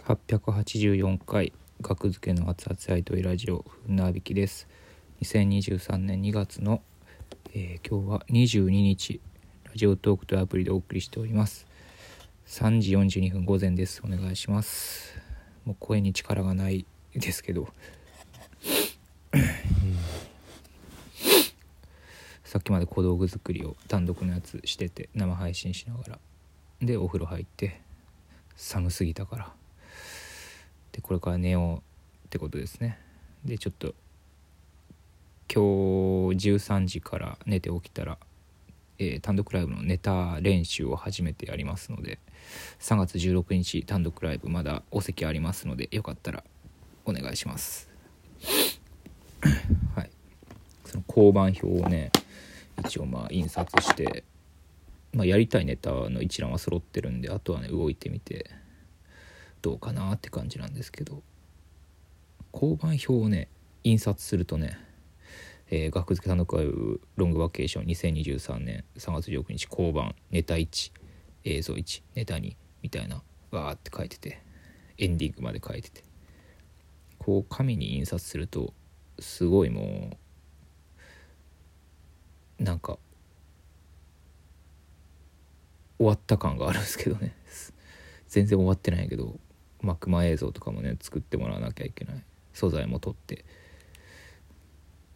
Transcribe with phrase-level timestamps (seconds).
[0.00, 4.66] 884回学付けの熱々アイドルラジオ船引きです。
[5.22, 6.82] 2023年2月の、
[7.54, 9.20] えー今日は22日
[9.64, 11.66] ラジオトークというアプリでお送りしております。
[12.46, 14.02] 3時42分午前です。
[14.04, 15.14] お願いします。
[15.64, 17.68] もう声に力がないですけど。
[22.42, 26.18] さっきまで小道具作りを単独のやつしてて生配信しながら。
[26.80, 27.82] でお風呂入って
[28.56, 29.52] 寒すぎたから
[30.92, 31.82] でこれから寝よ
[32.24, 32.98] うってことですね。
[33.44, 33.94] でちょっと
[35.52, 38.18] 今日13時から寝て起きたら、
[38.98, 42.18] えー単独ライブのネタ練習を初めてやりますので
[42.80, 46.44] 3月16日単独ライブまだお席ありますのでよかったら
[47.04, 47.88] お願いします。
[49.96, 50.10] はい。
[50.84, 52.10] その交番表をね
[52.84, 54.24] 一応まあ印刷して、
[55.12, 58.50] まあ、やりたいネタの一覧は揃ってるんであとはね動いてみて。
[59.62, 61.22] どうかなって感じなんですけど。
[62.52, 63.48] 交番表をね
[63.84, 64.76] 印刷するとね、
[65.70, 70.92] えー学付け単独ライブロングバケーション2023年3月19日交番ネタ1
[71.44, 74.42] 映像1ネタ2みたいなわーって書いてて
[74.98, 76.02] エンディングまで書いてて。
[77.20, 78.72] こう紙に印刷すると
[79.18, 80.16] すごいも
[82.58, 82.98] うなんか
[85.98, 87.36] 終わった感があるんですけどね。
[88.26, 89.38] 全然終わってないけど。
[89.82, 92.22] まあ熊映像とかもね作ってもらわなきゃいけない。
[92.52, 93.44] 素材も取って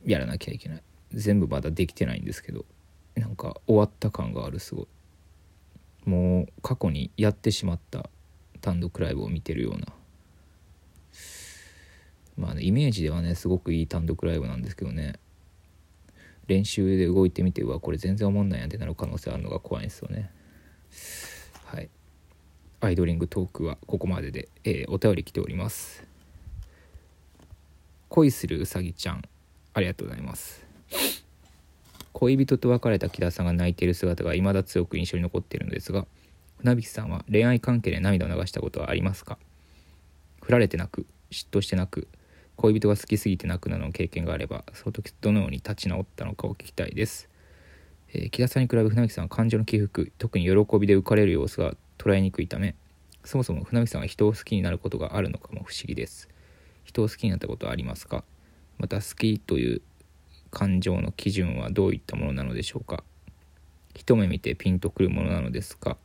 [0.05, 0.83] やらなきゃいけない。
[1.13, 2.65] 全部まだできてないんですけど
[3.15, 4.87] なんか終わった感があるすごい。
[6.05, 8.11] もう過去にやってしまった
[8.61, 9.87] 単独ライブを見てるような。
[12.37, 15.15] まあねイメージではねすごくいい単独ライブなんですけどね。
[16.47, 20.31] 練習で動いてみてうわこれ全然おもんないやんってなる可能性あるのが怖いんですよね。
[21.65, 21.89] はい。
[22.85, 26.05] アイドリングトークはここまでで、えーお便り来ております。
[28.11, 29.23] 恋するうさぎちゃん
[29.73, 30.63] ありがとうございます。
[32.13, 36.07] 恋人と別れた木田さんが泣いている姿が未だ強く印象に残っているのですが
[36.59, 39.39] 船引さんは恋愛関係で涙を流したことはありますか？
[40.43, 42.07] 振られて泣く嫉妬して泣く
[42.57, 47.31] 恋人が好きすぎて泣くなどの経験があればその時どのように立ち直ったのかを聞きたいです、
[48.13, 52.75] えー木田さんに比べ船引さんは感情の起伏特に喜びで浮かれる様子が捉えにくいため
[53.25, 56.29] そもそも船引さんは人を好きになることがあるのかも不思議です。
[56.85, 58.23] 人を好きになったことはありますか？
[58.79, 59.83] また好きという
[60.51, 63.03] 感情の基準はどういったものなのでしょうか？
[63.95, 65.97] 一目見てピンとくるものなのですか？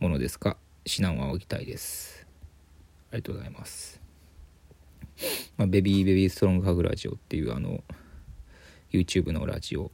[0.00, 0.56] ものですか？
[0.86, 2.26] 指南を仰ぎたいです。
[3.10, 4.00] ありがとうございます、
[5.56, 7.82] まあ、ベビーベビーストロングハグラジオっていうあの
[8.92, 9.90] YouTube のラジオ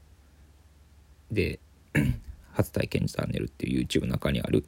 [1.30, 1.60] で
[2.52, 4.64] 初体験チャンネルっていう YouTube の中にある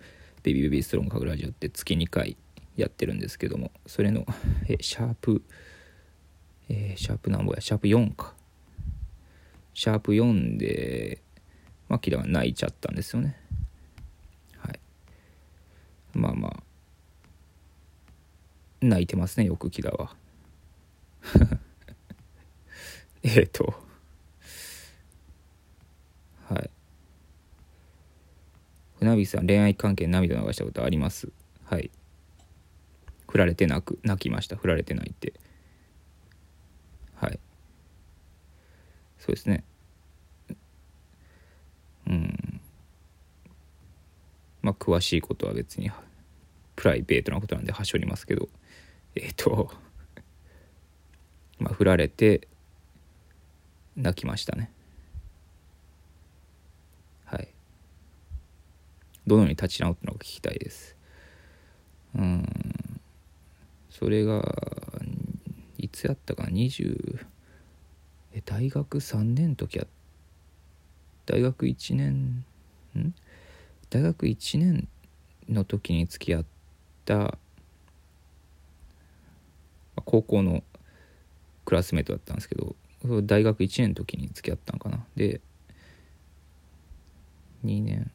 [0.46, 2.36] ベビーベビーストロングハグラジオって月2回
[2.76, 4.24] やってるんですけどもそれの
[4.68, 5.42] えシャープ
[6.68, 8.32] えーシャープなんぼやシャープ4か。
[9.74, 11.20] シャープ4で
[11.88, 13.36] まあキラが泣いちゃったんですよね。
[14.58, 14.78] はい。
[16.14, 16.62] まあまあ。
[18.80, 20.14] 泣いてますねよくキラは。
[23.24, 23.74] えっと
[26.48, 26.70] はい
[29.06, 31.28] 船引さん恋愛関係涙流したことあります？
[31.64, 31.90] はい。
[33.28, 34.56] 振られて泣く泣きました。
[34.56, 35.32] 振られて泣いて。
[37.14, 37.38] はい。
[39.18, 39.64] そうですね。
[42.08, 42.60] うん。
[44.62, 45.90] まあ詳しいことは別に
[46.74, 48.48] プライベートなことなんではしょりますけど。
[49.14, 49.70] えっ、と
[51.58, 52.48] まあ振られて
[53.96, 54.70] 泣きましたね
[57.24, 57.48] はい
[59.26, 60.96] どのように立ち直ったのか聞きたいです。
[62.14, 62.44] うん。
[63.90, 64.42] それが
[65.78, 67.26] いつやったかな？20
[68.34, 69.86] え大学3年の時や
[71.24, 72.44] 大学1年
[72.94, 73.14] ん？
[73.88, 74.88] 大学1年
[75.48, 76.44] の時に付き合っ
[77.04, 77.38] た
[80.04, 80.62] 高校の
[81.64, 82.76] クラスメートだったんですけど
[83.22, 85.04] 大学1年の時に付き合ったんかな。
[85.16, 85.40] で
[87.64, 88.10] 2年。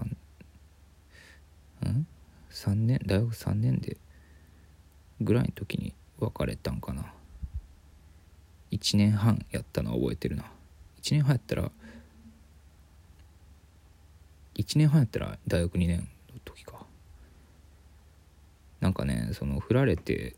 [0.00, 2.06] 3ん
[2.50, 3.96] ？3年大学3年で
[5.20, 7.12] ぐらいの時に別れたんかな。
[8.70, 10.44] 1年半やったのは覚えてるな。
[11.02, 11.70] 1年半やったら
[14.54, 16.84] 1年半やったら大学2年の時か。
[18.80, 20.36] なんかねその振られて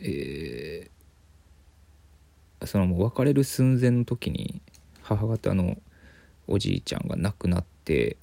[0.00, 4.62] えーそのもう別れる寸前の時に
[5.02, 5.76] 母方の
[6.46, 8.16] おじいちゃんが亡くなって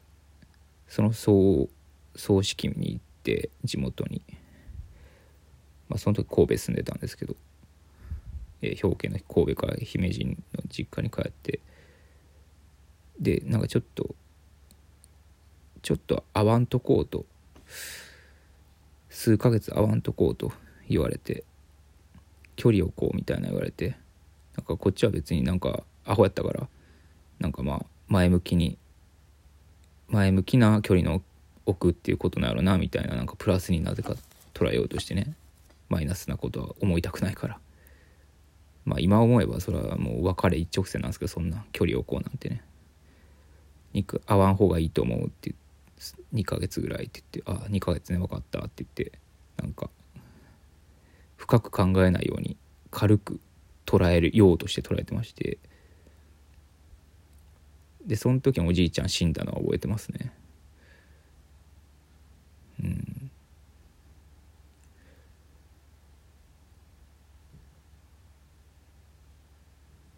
[0.88, 1.70] その葬
[2.16, 4.22] 葬式に行って地元に。
[5.90, 7.36] まあその時神戸住んでたんですけど、
[8.62, 10.36] えー、兵庫県の神戸から姫路の
[10.70, 11.60] 実家に帰って
[13.20, 14.16] でなんかちょっと
[15.82, 17.26] ちょっと会わんとこうと
[19.10, 20.52] 数ヶ月会わんとこうと
[20.88, 21.44] 言われて
[22.56, 23.98] 距離をこうみたいな言われて
[24.56, 26.68] なんかこっちは別になんかアホやったから。
[27.40, 28.78] なんかまあ前向きに
[30.10, 31.22] 前向きな距離の
[31.66, 34.16] 置くっていうことなんやろなみたいななんかプラスになぜか
[34.54, 35.34] 捉えようとしてね。
[35.88, 37.60] マイナスなことは思いたくないから。
[38.86, 42.64] まあ今思えばそれはもう別れ一直線なんですけどそんな距離を置こうなんてね。
[43.94, 45.56] 肉合わん方がいいと思うって
[46.34, 49.20] 2ヶ月ぐらいって言って「ああ2ヶ月ね分かった」って言って
[49.58, 49.90] なんか
[51.38, 52.58] 深く考えないように
[52.92, 53.40] 軽く
[53.86, 55.58] 捉えるようとして捉えてまして
[58.10, 60.34] でその時おじいちゃん死んだのは覚えてますね。
[62.84, 63.32] うん。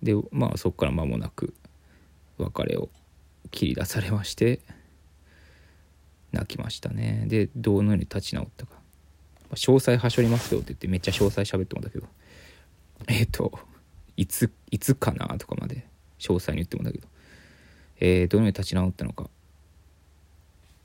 [0.01, 1.53] でまあそこから間もなく
[2.37, 2.87] 別れを
[3.51, 4.61] 切り出されまして
[6.31, 7.25] 泣きましたね。
[7.27, 8.79] でどのように立ち直ったか。
[9.51, 12.07] 詳細はしょりますよって言ってめっちゃ詳細喋ってもんだけど。
[13.09, 13.59] えっ、ー、と
[14.15, 15.85] いついつかなとかまで
[16.19, 17.11] 詳細に言ってもんだけど。
[18.03, 19.29] えー、どのように立ち直ったのか。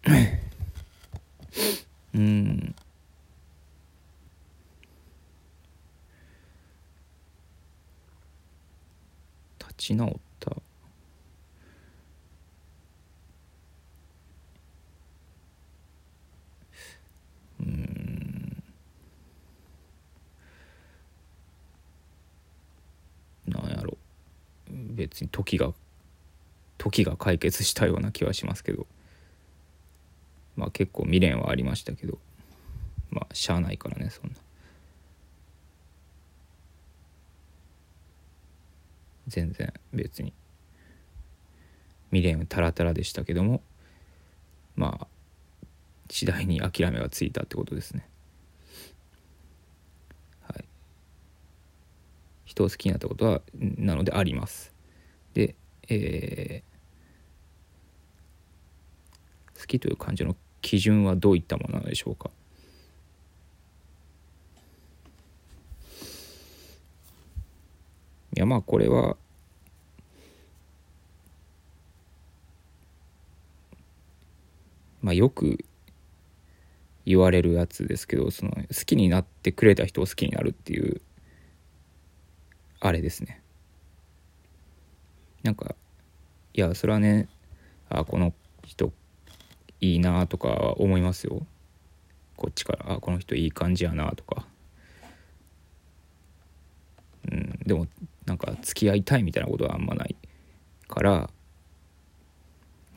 [2.14, 2.74] うん。
[9.58, 10.54] 立ち直った。
[17.60, 18.62] うん。
[23.46, 23.96] なんやろ。
[24.68, 25.72] 別に時が
[26.90, 28.86] 時が解決したような気はしますけど。
[30.56, 32.18] まあ結構未練はありましたけど。
[33.10, 34.36] まあしゃあないからねそんな。
[39.26, 40.32] 全然別に。
[42.12, 43.62] 未練タラタラでしたけども。
[44.76, 45.06] まあ
[46.08, 48.08] 次第に諦めがついたってことですね。
[50.42, 50.64] はい。
[52.44, 54.72] 人を好きになったことはなのであります。
[55.34, 55.56] で
[55.88, 62.30] えー、好きという感情の基準はどういったものなのでしょうか？
[68.36, 69.16] いやまあこれは
[75.02, 75.64] まあよく
[77.04, 81.00] 言われるやつですけどその好きになってくれた人を好きになるっていう
[82.78, 83.42] あれですね。
[85.42, 85.74] なんか
[86.54, 87.28] いやそれはね
[87.88, 88.32] あこの
[88.64, 88.92] 人
[89.80, 91.46] いいなとか思いますよ。
[92.36, 94.46] こっちからあこの人いい感じやなとか。
[97.30, 97.86] うんでも
[98.24, 100.14] なんか付き合いたいみたいなことはあんまない
[100.88, 101.30] から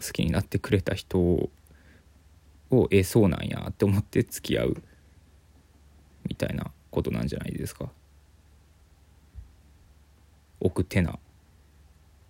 [0.03, 1.49] 好きになってくれた人を
[2.91, 4.83] えそうなんやって思って付き合う
[6.27, 7.89] みたいなことなんじゃないですか。
[10.59, 11.17] 奥手な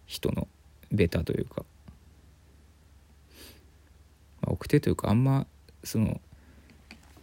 [0.05, 0.47] 人の
[0.91, 1.65] ベタというか、
[4.41, 5.45] まあ、奥手というかあんま
[5.83, 6.19] その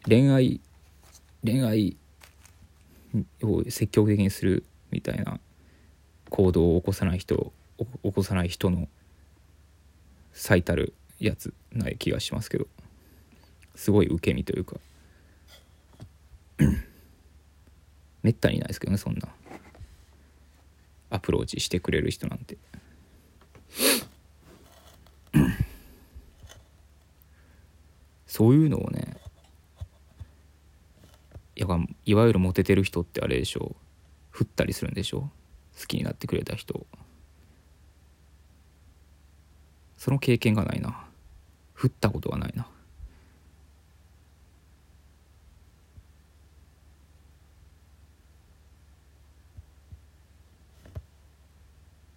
[0.07, 0.61] 恋愛
[1.45, 1.97] 恋愛
[3.43, 5.41] を積極的にするみたいな
[6.31, 7.53] 行動を起こさない人
[8.03, 8.89] 起こさない人の
[10.33, 12.67] 最たるやつない気がしますけど
[13.75, 14.77] すごい受け身というか
[18.23, 19.29] めったにないですけどねそんな。
[21.11, 22.57] アプローチしてくれる人なんて。
[28.37, 29.17] そういうのをね
[31.55, 31.67] や
[32.05, 33.75] いわゆるモテてる人ってあれでしょ。
[33.75, 33.77] う
[34.31, 35.31] 振ったりするんでしょ。
[35.81, 36.87] 好きになってくれた人。
[39.97, 41.03] その経験がないな。
[41.73, 42.67] 振ったことがないな。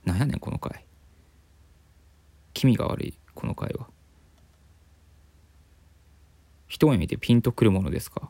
[0.03, 0.83] なんやねんこの回。
[2.53, 3.87] 気味が悪いこの回は。
[6.69, 8.29] 一目見てピンとくるものですか？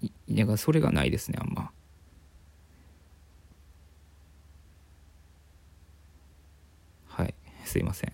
[0.00, 1.70] いやそれがないですねあんま。
[7.08, 8.12] はいすいません。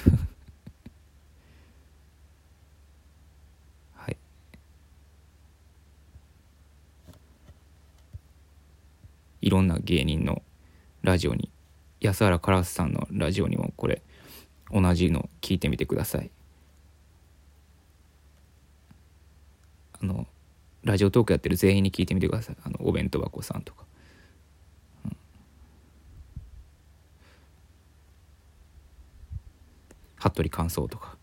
[3.93, 4.17] はい。
[9.41, 10.41] いろんな芸人の
[11.01, 11.51] ラジオに
[11.99, 14.01] 安原カラスさんのラジオにもこれ
[14.71, 16.29] 同じの聞いてみてください。
[20.01, 20.27] あの
[20.83, 22.57] ラジオトークやってる全員に聞いてみてください。
[22.63, 23.85] あのお弁当箱さんとか、
[25.05, 25.17] うん、
[30.15, 31.17] 服部感想とか。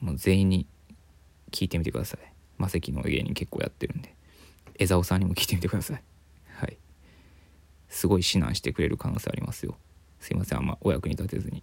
[0.00, 0.66] もう全員に
[1.50, 2.20] 聞いてみてください。
[2.58, 4.14] 魔石の芸人結構やってるんで。
[4.78, 6.02] 江沢さんにも聞いてみてください。
[6.48, 6.76] はい。
[7.88, 9.76] すごい指南してくれる可能性ありますよ。
[10.20, 10.58] すいません。
[10.58, 11.62] あんまお役に立てずに。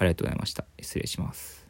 [0.00, 0.64] ありがとうございました。
[0.80, 1.69] 失礼します。